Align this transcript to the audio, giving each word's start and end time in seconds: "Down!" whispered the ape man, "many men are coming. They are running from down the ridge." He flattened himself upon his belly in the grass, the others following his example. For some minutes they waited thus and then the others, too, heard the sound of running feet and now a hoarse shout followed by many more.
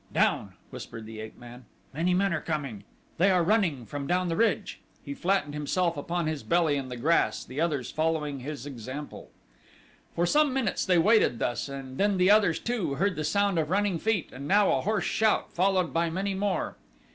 "Down!" 0.11 0.53
whispered 0.71 1.05
the 1.05 1.19
ape 1.19 1.37
man, 1.37 1.65
"many 1.93 2.15
men 2.15 2.33
are 2.33 2.41
coming. 2.41 2.85
They 3.19 3.29
are 3.29 3.43
running 3.43 3.85
from 3.85 4.07
down 4.07 4.29
the 4.29 4.35
ridge." 4.35 4.79
He 5.05 5.13
flattened 5.13 5.53
himself 5.53 5.95
upon 5.95 6.25
his 6.25 6.41
belly 6.41 6.75
in 6.75 6.89
the 6.89 6.97
grass, 6.97 7.45
the 7.45 7.61
others 7.61 7.91
following 7.91 8.39
his 8.39 8.65
example. 8.65 9.29
For 10.15 10.25
some 10.25 10.53
minutes 10.55 10.85
they 10.87 10.97
waited 10.97 11.37
thus 11.37 11.69
and 11.69 11.99
then 11.99 12.17
the 12.17 12.31
others, 12.31 12.57
too, 12.57 12.95
heard 12.95 13.15
the 13.15 13.23
sound 13.23 13.59
of 13.59 13.69
running 13.69 13.99
feet 13.99 14.31
and 14.33 14.47
now 14.47 14.71
a 14.73 14.81
hoarse 14.81 15.05
shout 15.05 15.53
followed 15.53 15.93
by 15.93 16.09
many 16.09 16.33
more. 16.33 16.77